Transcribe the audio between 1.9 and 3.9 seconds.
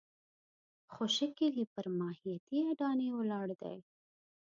ماهیتي اډانې ولاړ دی.